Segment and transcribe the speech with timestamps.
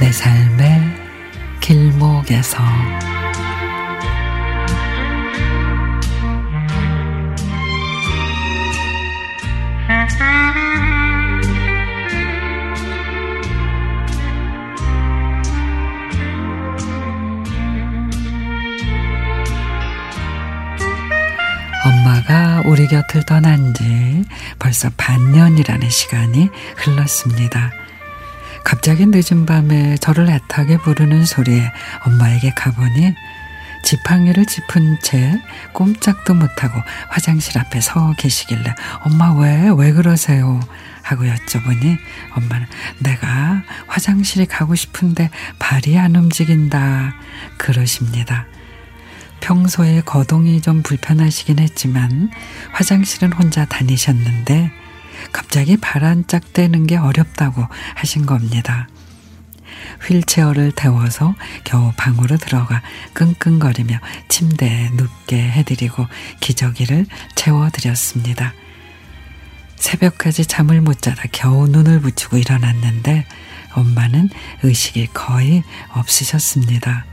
[0.00, 0.80] 내 삶의
[1.60, 2.58] 길목에서
[21.84, 24.24] 엄마가 우리 곁을 떠난 지
[24.58, 27.79] 벌써 반년이라는 시간이 흘렀습니다.
[28.64, 31.72] 갑자기 늦은 밤에 저를 애타게 부르는 소리에
[32.06, 33.14] 엄마에게 가보니
[33.82, 35.40] 지팡이를 짚은 채
[35.72, 38.74] 꼼짝도 못하고 화장실 앞에 서 계시길래
[39.04, 40.60] 엄마 왜, 왜 그러세요?
[41.02, 41.98] 하고 여쭤보니
[42.36, 42.66] 엄마는
[42.98, 47.14] 내가 화장실에 가고 싶은데 발이 안 움직인다.
[47.56, 48.46] 그러십니다.
[49.40, 52.30] 평소에 거동이 좀 불편하시긴 했지만
[52.72, 54.70] 화장실은 혼자 다니셨는데
[55.32, 55.76] 갑자기
[56.52, 58.88] 떼는 게 어렵다고 하신 겁니다.
[60.06, 62.82] 휠체어를 태워서 겨우 방으로 들어가
[63.14, 66.06] 끙끙거리며 침대에 눕게 해드리고
[66.40, 68.54] 기저귀를 채워드렸습니다.
[69.76, 73.26] 새벽까지 잠을 못 자다 겨우 눈을 붙이고 일어났는데
[73.72, 74.28] 엄마는
[74.62, 75.62] 의식이 거의
[75.92, 77.06] 없으셨습니다.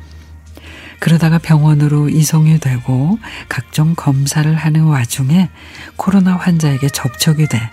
[0.99, 5.49] 그러다가 병원으로 이송이 되고 각종 검사를 하는 와중에
[5.95, 7.69] 코로나 환자에게 접촉이 돼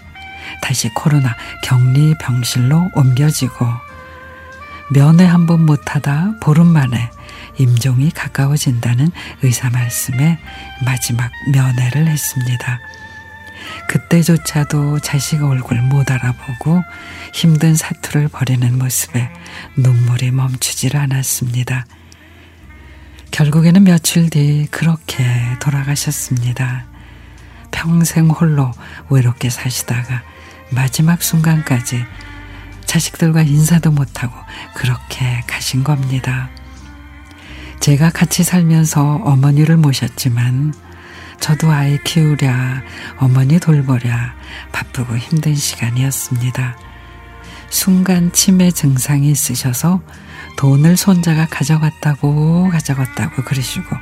[0.63, 3.67] 다시 코로나 격리 병실로 옮겨지고
[4.91, 7.11] 면회 한 번 못하다 보름 만에
[7.59, 9.11] 임종이 가까워진다는
[9.43, 10.39] 의사 말씀에
[10.85, 12.81] 마지막 면회를 했습니다.
[13.89, 16.83] 그때조차도 자식 얼굴 못 알아보고
[17.33, 19.31] 힘든 사투를 벌이는 모습에
[19.77, 21.87] 눈물이 멈추질 않았습니다.
[23.31, 25.25] 결국에는 며칠 뒤 그렇게
[25.61, 26.87] 돌아가셨습니다.
[27.71, 28.73] 평생 홀로
[29.11, 30.23] 외롭게 사시다가
[30.75, 32.05] 마지막 순간까지
[32.85, 34.35] 자식들과 인사도 못하고
[34.75, 36.51] 그렇게 가신 겁니다.
[37.81, 40.75] 제가 같이 살면서 어머니를 모셨지만
[41.41, 42.83] 저도 아이 키우랴,
[43.19, 44.35] 어머니 돌보랴
[44.73, 46.77] 바쁘고 힘든 시간이었습니다.
[47.69, 50.01] 순간 치매 증상이 있으셔서
[50.57, 53.97] 돈을 손자가 가져갔다고 가져갔다고 그러시고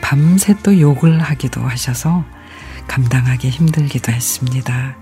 [0.00, 2.24] 밤새 또 욕을 하기도 하셔서
[2.88, 4.96] 감당하기 힘들기도 했습니다.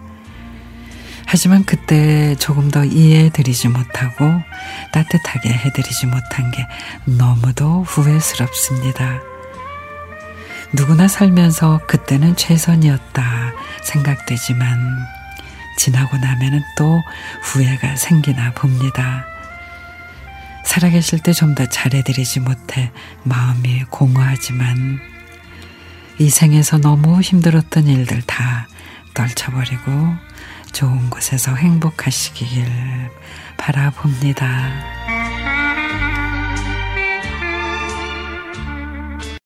[1.30, 4.32] 하지만 그때 조금 더 이해해드리지 못하고
[4.92, 6.66] 따뜻하게 해드리지 못한 게
[7.04, 9.20] 너무도 후회스럽습니다.
[10.72, 13.52] 누구나 살면서 그때는 최선이었다
[13.82, 15.04] 생각되지만
[15.76, 17.02] 지나고 나면은 또
[17.42, 19.26] 후회가 생기나 봅니다.
[20.64, 22.90] 살아계실 때 좀 더 잘해드리지 못해
[23.24, 24.98] 마음이 공허하지만
[26.18, 28.66] 이 생에서 너무 힘들었던 일들 다
[29.12, 29.90] 떨쳐버리고
[30.72, 32.66] 좋은 곳에서 행복하시길
[33.56, 34.97] 바라봅니다.